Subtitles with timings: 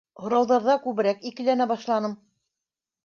[0.21, 2.17] Һорауҙарҙа күберәк икеләнә башланым.